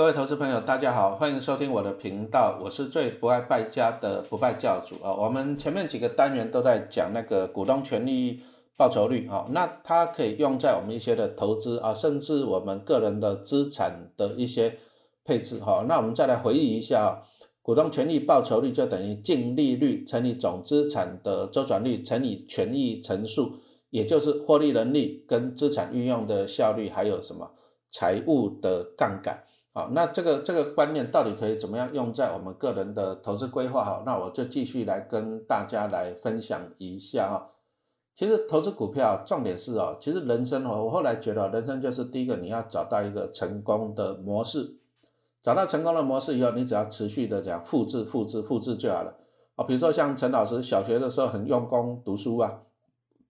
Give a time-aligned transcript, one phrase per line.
[0.00, 5.14] 各位投资朋友，大家好，欢迎收听我的频道，我是最不爱败家的不败教主啊。
[5.14, 8.40] 我们前面几个单元都在讲那个股东权益
[8.78, 14.74] 报酬率啊，那它可以用在我们一些的投资啊，甚至我们个人的资产的一些
[15.22, 15.84] 配置哈。
[15.86, 17.22] 那我们再来回忆一下，
[17.60, 23.52] 股东权益报酬率就等于净利率乘以总资产的周转率乘以权益乘数，
[23.90, 27.50] 也就是获利能力跟资产运用的效率，还有什么
[27.92, 29.38] 财务的杠杆。
[29.72, 33.84] 好，那这个这个观念到底可以怎么样用在我们个人的投资规划？
[33.84, 37.50] 哈，那我就继续来跟大家来分享一下哈。
[38.16, 44.74] 其实投资股票重点是哦，其实人生哦，我后来觉得人生就是第一个你要找到一个成功的模式，
[45.40, 49.14] 找到成功的模式以后，你只要持续的这样复制、复制、复制就好了。
[49.54, 52.60] 啊，比如说像陈老师小学的时候很用功读书啊，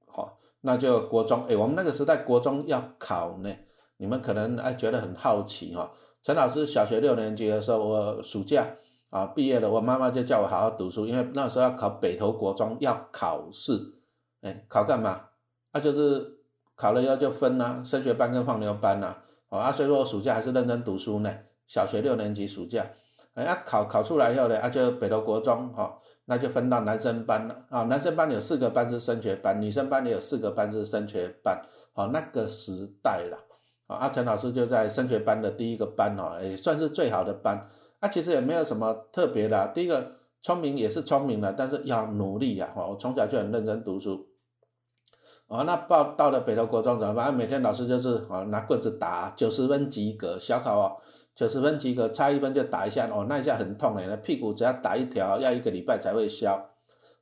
[0.07, 3.55] 好，那就国中，哎，我们那个时代国中要考呢，
[3.99, 5.91] 你们可能哎觉得很好奇哈。
[6.23, 8.67] 陈老师小学六年级的时候，我暑假
[9.09, 13.95] 啊毕业了，我妈妈就叫我好好读书，因为那时候要考北投国中要考试，
[14.43, 15.29] 哎，考干嘛？
[15.73, 16.39] 那就是
[16.77, 19.17] 考了以后就分呐，升学班跟放牛班呐，
[19.49, 21.35] 啊，所以说我暑假还是认真读书呢。
[21.67, 22.85] 小学六年级暑假，
[23.35, 31.63] 哎，考考出来以后呢，啊，就北投国中哈，那就分到男生班了啊，男生班有四个班是升学班，女生班也有四个班是升学班，
[31.95, 33.39] 好，那个时代了。
[33.91, 37.67] 啊，阿陈老师就在升学班的第一个班哦，也算是最好的班。
[37.99, 39.67] 啊，其实也没有什么特别的。
[39.75, 42.71] 第一个聪明也是聪明的，但是要努力呀。
[42.73, 44.29] 哈，我从小就很认真读书。
[45.49, 47.35] 哦，那报到了北投国中怎么办？
[47.35, 50.39] 每天老师就是啊拿棍子打，九十分及格。
[50.39, 50.97] 小考哦，
[51.35, 56.71] 九十分及格，差一分就打一下哦，那一下很痛诶，那屁股只要打一条，要一个礼拜才会消。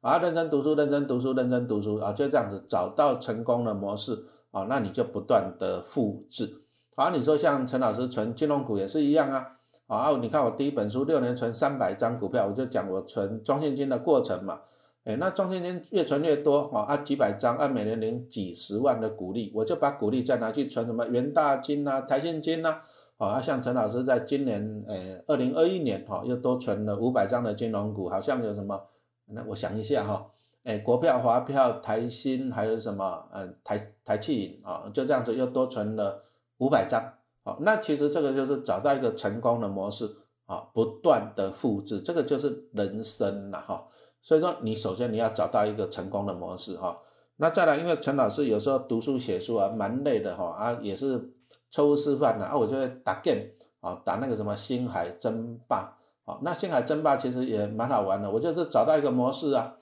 [0.02, 4.26] 啊，认真读书，认真读书，认真读书啊，就这样子找到成功的模式。
[4.58, 6.62] 啊，那你就不断的复制。
[6.96, 9.46] 好，你说像陈老师存金融股也是一样啊。
[9.86, 14.62] 啊，你看我第一本书六年存三百张股票，我就讲我存中现金的过程嘛。
[15.04, 22.80] 哎，那中现金越存越多，啊，按几百张，按每年领几十万的股利，我就把股利再拿去存什么元大金呐、台现金呐。
[23.16, 28.80] 啊，像陈老师在今年，呃，二零二一年，哈，又多存了五百张的金融股，好像有什么？
[29.26, 30.26] 那我想一下哈。
[30.68, 33.26] 哎，国票、华票、台新还有什么？
[33.32, 36.20] 嗯，台台气啊，就这样子又多存了
[36.58, 37.02] 五百张。
[37.42, 40.04] 好，那其实这个就是找到一个成功的模式
[40.44, 43.86] 啊，不断的复制，这个就是人生了哈。
[44.20, 46.94] 所以说，你首先你要找到一个成功的模式哈。
[47.36, 51.32] 那再来，因为陈老师有时候读书写书啊，蛮累的哈啊，也是
[51.70, 53.40] 错误示范的啊，我就会打 game
[53.80, 55.96] 啊，打那个什么星海争霸。
[56.26, 59.76] 好，那星海争霸其实也蛮好玩的，我就是找到一个模式啊。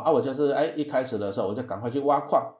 [0.00, 2.54] 啊，我就是哎，一开始的时候我就赶快去挖矿，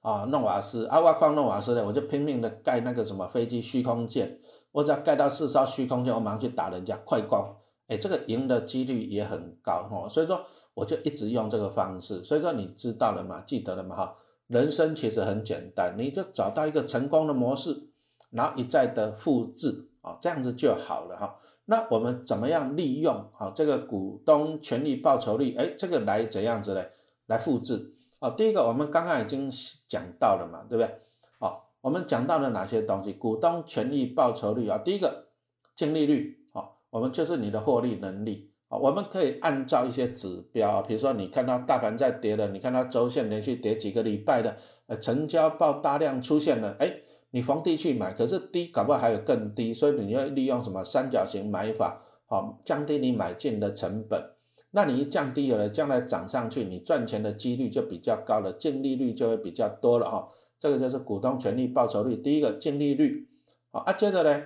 [0.00, 4.40] 啊，弄瓦斯，啊，挖矿弄瓦斯呢，我就拼命的盖那个什么飞机虚空舰，
[4.72, 7.54] 我只要盖到四艘虚空舰，我马上去打人家快攻，
[7.88, 10.44] 哎，这个赢的几率也很高哈，所以说
[10.74, 13.42] 我就一直用这个方式，所以说你知道了吗？
[13.46, 13.94] 记得了吗？
[13.94, 14.16] 哈，
[14.46, 17.90] 人生其实很简单，你就找到一个成功的模式，
[18.30, 21.36] 然后一再的复制，啊，这样子就好了哈。
[21.68, 25.54] 那我们怎么样利用啊这个股东权益报酬率？
[25.56, 26.88] 哎，这个来怎样子嘞？
[27.26, 28.30] 来复制啊？
[28.30, 29.50] 第一个，我们刚刚已经
[29.88, 31.00] 讲到了嘛，对不对？
[31.40, 33.12] 好，我们讲到了哪些东西？
[33.12, 35.26] 股东权益报酬率啊，第一个
[35.74, 38.78] 净利率啊，我们就是你的获利能力啊。
[38.78, 44.56] 我们可以按照一些指标啊，比如说你看到大盘在跌了，你看到周线连续跌几个礼拜的，
[44.86, 47.00] 呃，成交爆大量出现了，哎。
[47.36, 54.30] 你逢低去买，可是低搞不好还有更低，所以你要利用什么三角形买法，好降低你买进的成本。
[54.70, 60.26] 那你一降低了，将来涨上去，你赚钱的几率就比较高了，净利率就会比较多了哈。
[60.58, 63.28] 这个就是股东权益报酬率，第一个净利率。
[63.70, 64.42] 好啊，接着呢，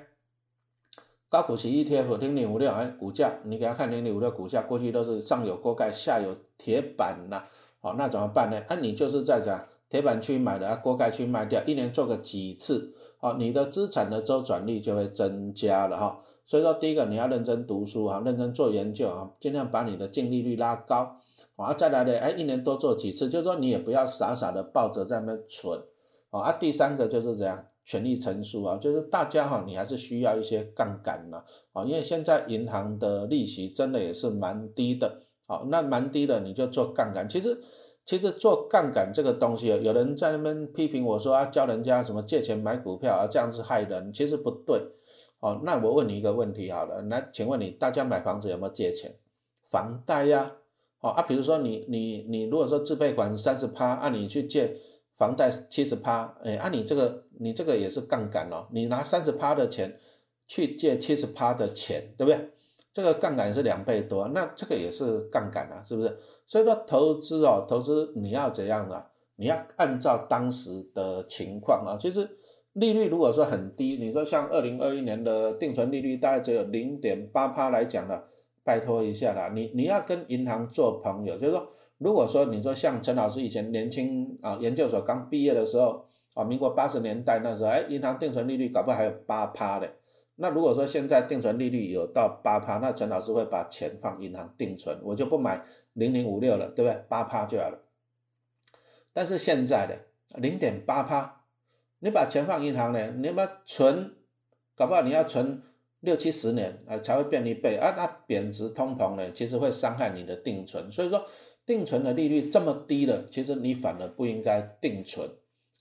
[1.28, 7.44] 高股息 ETF 零零五六，哎，股价你给他看零零五六股价，过去都是上有锅盖下有铁板呐，
[7.78, 8.60] 好，那怎么办呢？
[8.66, 9.64] 啊，你就是在讲。
[9.90, 16.20] 铁板区买的啊，锅盖区卖掉，一年做个几次，好，你的资产的周转率就会增加了哈。
[16.46, 21.16] 所以说，第一个你要认真读书哈，认真做研究啊，尽量把你的净利率拉高，
[21.56, 25.80] 啊，再来呢，哎，一年多做几次，就是说你也不要傻傻的抱着在那存，
[26.30, 31.42] 啊，第三个就是这样，权力成熟啊，就是大家哈，你还是需要一些杠杆呢，
[31.72, 37.60] 啊，因为现在银行的利息真的也是蛮低的，好，那蛮低的你就做杠杆，其实。
[38.10, 44.82] 其实做杠杆这个东西，有人在那边批评我说啊，教人家什么借钱买股票啊，这样子害人，其实不对。
[45.38, 49.14] 哦，那我问你一个问题好了，那请问你，大家买房子有没有借钱？
[49.68, 50.50] 房贷呀，
[50.98, 54.76] 哦啊，比如说你你你如果说自备款三十趴，按你去借
[55.16, 59.96] 房贷七十趴，哎，按你这个你这个也是杠杆哦，你拿三十趴的钱
[60.48, 62.50] 去借七十趴的钱，对不对？
[62.92, 66.18] 这个杠杆是两倍多，那这个也是杠杆啊，是不是？
[66.46, 69.06] 所以说投资哦，投资你要怎样啊？
[69.36, 71.96] 你要按照当时的情况啊。
[71.98, 72.28] 其实
[72.72, 78.20] 利率如果说很低，你说像二零二一年的定存利率大概只有零点八趴来讲呢，
[78.64, 86.04] 拜托一下啦，你你要跟银行做朋友，就是说，如果说你说像陈老师以前年轻啊，研究所刚毕业的时候
[86.34, 89.88] 啊，民国八十年代那时候，哎，银行定存利率搞不好还有八趴的。
[90.42, 97.04] 那如果说现在定存利率有到八趴，那陈老师会把钱放银行定存，我就不买零零五六了，对不对？
[97.10, 97.78] 八趴就好了。
[99.12, 99.98] 但是现在的
[100.40, 101.42] 零点八趴，
[101.98, 104.14] 你把钱放银行呢，你把存，
[104.74, 105.62] 搞不好你要存
[106.00, 110.90] 六七十年啊才会变一倍啊，那贬值通膨呢，其实会伤害你的定存。
[110.90, 111.22] 所以说
[111.66, 115.28] 定存的利率这么低了，其实你反而不应该定存，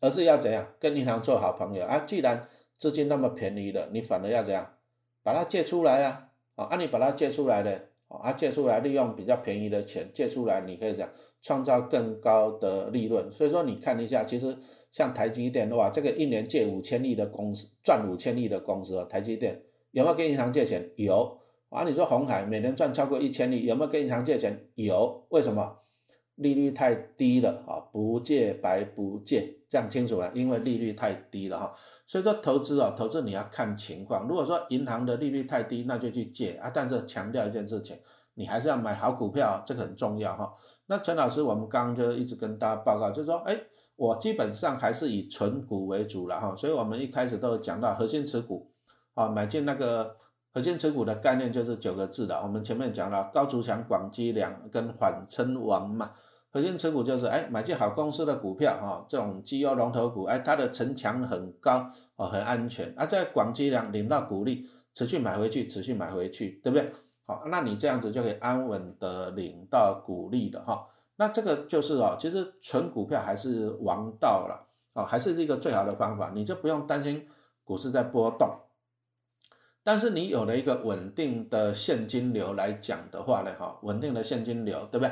[0.01, 1.99] 而是要怎样跟银行做好朋友啊？
[1.99, 2.45] 既然
[2.79, 4.65] 资金那么便宜的，你反而要怎样？
[5.21, 6.29] 把它借出来啊！
[6.55, 11.09] 啊，你把它借出来的，啊，借出来利用比较便宜的钱借出来，你可以讲
[11.41, 13.29] 创造更高的利润。
[13.33, 14.57] 所以说，你看一下，其实
[14.93, 19.61] 像台积电的话，这个一年借五千亿的公司，赚五千亿的公司哦，台积电
[19.91, 20.89] 有没有跟银行借钱？
[20.95, 21.37] 有
[21.67, 21.83] 啊。
[21.83, 24.67] 你说红海每年赚超过一千亿，有没有跟银行借钱？
[24.75, 25.25] 有。
[25.29, 25.79] 为什么？
[26.39, 31.73] 利率太低了啊，不借白不借，这样清楚了，因为利率太低了哈。
[32.07, 34.25] 所以说投资啊，投资你要看情况。
[34.27, 36.71] 如果说银行的利率太低，那就去借啊。
[36.73, 37.99] 但是强调一件事情，
[38.35, 40.51] 你还是要买好股票，这个很重要哈。
[40.87, 43.59] 那陈老师，我们刚刚就一直跟大家报告，就是说，哎，
[43.97, 46.55] 我基本上还是以纯股为主了哈。
[46.55, 48.71] 所以我们一开始都有讲到核心持股
[49.13, 50.15] 啊，买进那个
[50.51, 52.35] 核心持股的概念就是九个字的。
[52.41, 56.09] 我们前面讲了高筑强、广积粮跟缓称王嘛。
[56.51, 62.91] 核心持股就是哎，买进好公司的股票哈，这种绩优龙头股，哎，它的城墙很高哦，很安全。
[62.97, 66.91] 啊，在广积粮领到股利，持续买回去，持续买回去，对不对？
[67.25, 70.87] 好，那你这样子就可以安稳的领到股利的哈。
[71.17, 77.27] 那这个就是哦，其实存股票还是王道了哦，还是一个最好的方法，你就不用担心
[77.63, 78.49] 股市在波动。
[79.83, 85.11] 但是你有了一个稳定的现金流来讲的话呢，哈，稳定的现金流，对不对？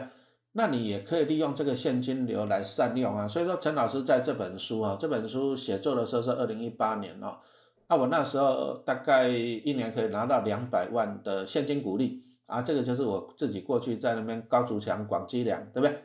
[0.58, 7.38] 那你也可以利用这个现金流来善用啊，所以说陈老师在这本书啊，这本书写作的时候是二零一八年哦，
[7.86, 15.96] 啊，我那时候大概一年可以拿到两百万的现金股利啊，这个就是我自己过去在那边高筑墙、广积粮，对不对？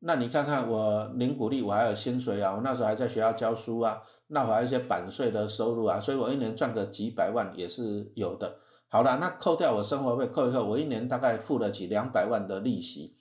[0.00, 8.56] 那你看看我零股利，我还有薪水啊，我那时候还在学校教书啊，那我还有一些版税的收入啊，所以我一年赚个几百万也是有的。
[8.88, 13.16] 好了，那扣掉我生活费扣一扣，我一年大概付得起两百万的利息。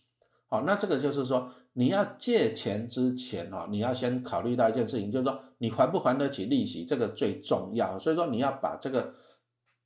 [0.51, 7.97] 好，那这个就是说，你要借钱之前哈，你要先考虑到一件事情，就是说你还不还得起利息，这个最重要。
[7.97, 9.13] 所以说你要把这个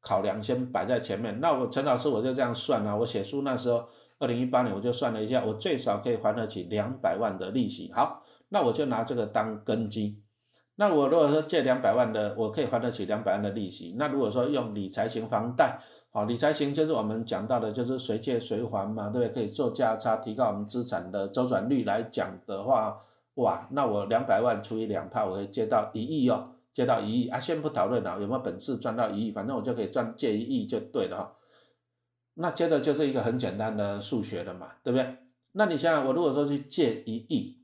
[0.02, 1.40] 考量先摆在前面。
[1.40, 7.92] 那我陈老师我就这样算了，我写书那时候，二零一八年我就算了一下，我最少可以还得起两百万的利息。
[7.94, 10.20] 好，那我就拿这个当根基。
[10.78, 13.94] 那我如果说借两百万的，我可以还得起两百万的利息。
[14.00, 15.78] 那如果说用理财型房贷。
[16.16, 19.34] 好，理财型就是我们讲到的，就是随借随还嘛，对不对？
[19.34, 22.98] 可以做价差，提高我们资产的周转率来讲的话，
[23.34, 27.38] 哇，那我两百万除以两帕，我可以借到一亿哦，借到一亿啊！
[27.38, 31.36] 先不讨论了，有没有本事赚到一亿，反正我就可以赚借一亿就对了哈。
[32.36, 35.18] 那接着就是一个很简单的数学了嘛，对不对？
[35.52, 37.58] 那你想想，我如果说去借一亿，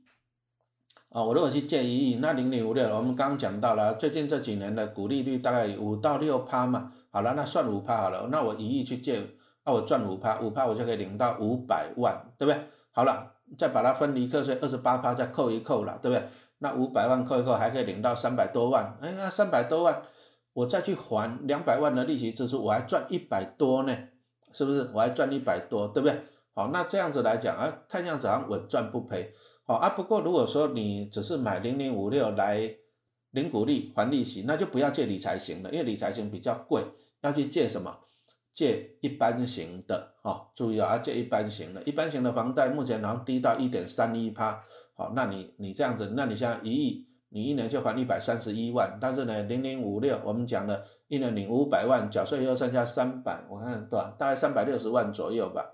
[1.08, 6.92] 啊，我如果去借一亿，那零零五六，我们刚刚讲到了，最近这几年的股利率大概五到六趴嘛。
[7.12, 9.22] 好了，那算五趴好了，那我一亿去借，
[9.64, 12.60] 那我赚五趴，五趴我就可以领到五百万，对不对？
[12.90, 16.26] 好了，再把它分离课税二十八趴再扣一扣了，对不对？
[16.58, 20.02] 那五百万扣一扣还可以领到三百多万，哎那，三百多万，
[20.54, 23.94] 我再去还两百万的利息支出，我还赚一百多呢，
[24.52, 24.90] 是不是？
[24.94, 26.18] 我还赚一百多，对不对？
[26.54, 29.32] 好，那这样子来讲啊，看样子好像稳赚不赔，
[29.66, 29.88] 好啊。
[29.90, 32.70] 不过如果说你只是买零零五六来
[33.32, 36.82] 零股利还利息，那就不要借理财型的，因为理财型比较贵。
[37.22, 37.96] 要去借什么？
[38.52, 44.60] 借一般型的，哈，注意啊，借一般型的，一般型的房贷目前好像低到一点三一趴，
[44.94, 54.10] 好，那你你这样子，那你像一亿，你一年就还一百三十一万，但是呢，零零五六，我们讲的一年领五百万，缴税又剩下三百，我看多少？
[54.18, 55.64] 大概三百六十万左右吧。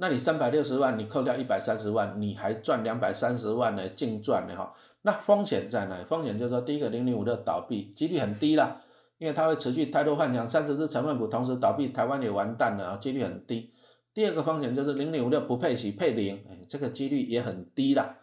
[0.00, 4.72] 那你三百六十万，你扣掉一百三十万，你还赚两百三十万呢，净赚的哈。
[5.02, 6.02] 那风险在哪？
[6.08, 8.80] 风险就是说，第一个零零五六倒闭几率很低啦。
[9.18, 13.72] 因为它会持续太多幻想，三十只成分股同时倒闭，台湾也完蛋了啊，几率很低。
[14.14, 18.14] 第二个风险就是零零五六不配息配零，哎，这个几率也很低啦。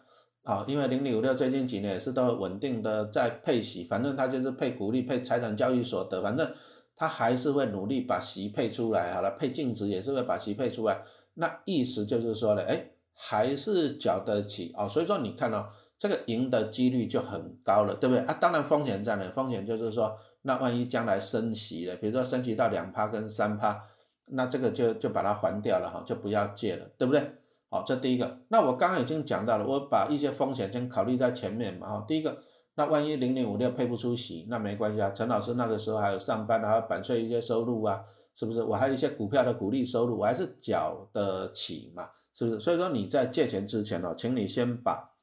[0.42, 6.50] 好，因为零零五六最近几年也是都稳定的在配息，反正它就是配股利、配财产交易所得，反正
[6.96, 11.02] 它还是会努力把息配出来，好了，配净值也是会把息配出来。
[11.38, 14.88] 那意思就是说呢，哎，还是缴得起啊。
[14.88, 18.36] 所以说你看到这个赢的几率就很高了，对不对啊？
[18.40, 19.30] 当然风险在哪？
[19.30, 23.80] 风险就是说，那万一将来升息了，比如说升级到两趴跟三趴，
[24.26, 27.22] 那这个就就把它还掉了哈，就不要借了，对不对？
[27.68, 28.38] 好，这第一个。
[28.48, 31.88] 那我刚刚已经讲到了，我把一些风险先考虑在前面嘛。
[31.88, 32.38] 哈，第一个，
[32.76, 35.10] 那万一零零五六配不出息，那没关系啊。
[35.10, 38.04] 陈老师那个时候还有上班，还有版税一些收入啊，
[38.36, 38.62] 是不是？
[38.62, 42.60] 我还有一些股票的股利收入，我还是缴得起嘛，是不是？
[42.60, 45.14] 所以说你在借钱之前哦，请你先把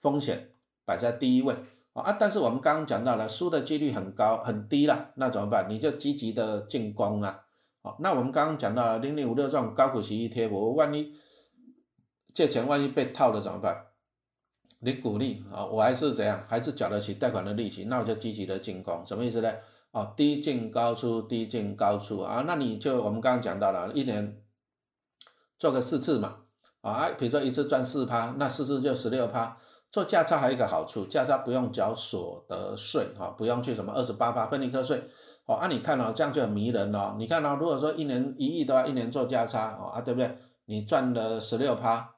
[0.00, 0.52] 风险
[0.84, 1.54] 摆在第一位
[1.92, 2.12] 啊。
[2.12, 5.68] 但是我们刚刚讲到了，输的几率很高很低了，那怎么办？
[5.68, 7.44] 你就积极的进攻啊。
[7.82, 11.12] 好，那我们刚刚讲到了零零五六这种高股息 ETF，我万一
[12.32, 13.86] 借钱万一被套了怎么办？
[14.78, 19.52] 你鼓励啊，我还是怎样，还是缴得起贷款的利息，那我就积极的进攻，什么意思呢？
[19.92, 24.42] 哦，低进高出，低进高出啊，那你就我们刚刚讲到了，一年
[25.58, 26.38] 做个四次嘛，
[26.80, 29.56] 啊，比如说一次赚四趴，那四次就十六趴。
[29.90, 35.04] 做价差还有一个好处，价差不用缴所得税哈，不用去什么二十八趴分离课税。
[35.44, 37.14] 哦，啊，你看哦，这样就很迷人哦。
[37.18, 40.38] 你看哦，如果说一年一亿的话，一年做价差哦，啊，对不对？
[40.64, 42.14] 你赚了十六趴，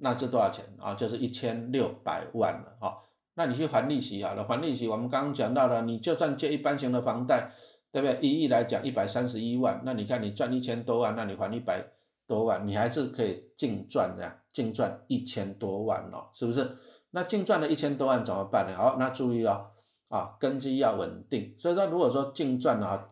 [0.00, 0.94] 那这多少钱啊？
[0.94, 2.98] 就是一千六百万了哦。
[3.38, 7.52] 那你去还利息好了，还利息，我们刚刚讲到了，你就算借一般型的房贷，
[7.92, 8.18] 对不对？
[8.20, 11.86] 一亿来讲一百三十一万，那你看你赚一千多万，那你还一百
[12.26, 16.68] 多万，你还是可以净赚的，净赚一千多万哦，是不是？
[17.12, 18.76] 那净赚了一千多万怎么办呢？
[18.76, 19.70] 好，那注意哦。
[20.08, 23.10] 啊，根基要稳定，所以说如果说净赚啊，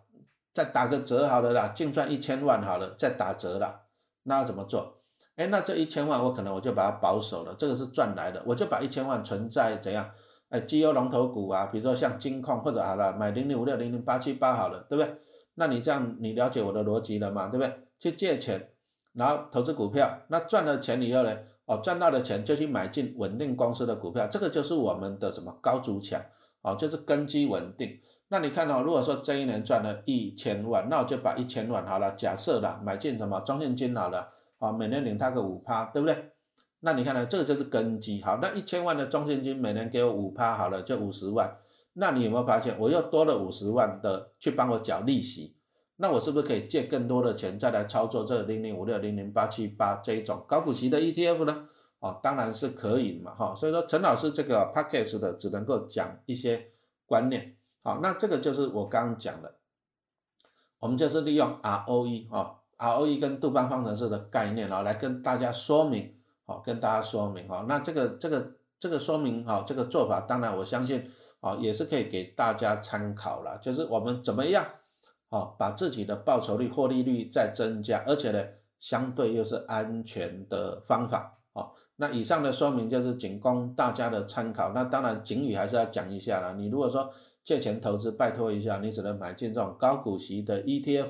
[0.53, 3.83] 再打个折好了啦，净赚一千万好了，再打折了，
[4.23, 5.03] 那要怎么做？
[5.37, 10.11] 哎，那这一千万我可能我就把它保守了，这个是赚来的，我就把一千万存在怎样？
[10.49, 15.17] 哎，绩优龙头股啊，比如说像金矿或者好了，买零零五六零零八七八好了，对不对？
[15.55, 17.49] 那你这样你了解我的逻辑了嘛？
[17.49, 17.73] 对不对？
[17.99, 18.71] 去借钱，
[19.13, 21.37] 然后投资股票，那赚了钱以后呢？
[21.67, 26.21] 哦，赚到的钱就去买进稳定公司的股票，这个就是我们的什么高筑墙。
[26.63, 28.01] 哦，就是根基稳定。
[28.29, 36.33] 那你看哦，如果说这一年赚了一千万，那我就把一千万好了，假设了买进什么中信金好了，啊，每年领他个五趴，对不对？
[36.81, 38.23] 那你看呢，这个就是根基。
[38.23, 41.59] 好，那一千万的中信金每年给我五趴好了，就五十万。
[41.95, 45.57] 那你有没有发现，我又多了五十万的去帮我缴利息？
[45.97, 51.67] 那我是不是可以借更多的钱再来操作这零零五六零零八七八这一种高股息的 ETF 呢？
[51.99, 56.73] 哦，当然是可以嘛，哈，所以说陈老师这个 package 的只能够讲一些
[57.07, 59.55] 观念，好，那这个就是我刚刚讲的，
[60.79, 66.15] 我们就是利用 ROE 哈，ROE 跟杜邦方程式的概念啊，来跟大家说明，
[66.45, 74.67] 好，跟大家说明哈，那这个这个这个说明哈，这个做法，当然我相信啊，也是可以给大家参考了，就是我们怎么样，
[75.29, 78.45] 好，把自己的报酬率、获利率再增加，而且呢，
[78.81, 81.75] 相对又是安全的方法，好。
[81.99, 84.73] 那以上的说明就是仅供大家的参考。
[84.75, 86.53] 那当然，警语还是要讲一下啦。
[86.53, 87.11] 你如果说
[87.43, 91.07] 借钱投资，拜托一下，你只能买进这种高股息的 ETF，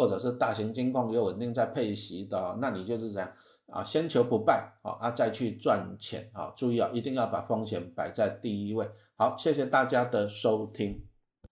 [0.00, 3.30] 或者是大型金矿有稳定在配息的，那你就是这样
[3.66, 6.50] 啊，先求不败啊，啊再去赚钱啊。
[6.56, 8.88] 注意啊，一定要把风险摆在第一位。
[9.18, 11.09] 好，谢谢大家的收听。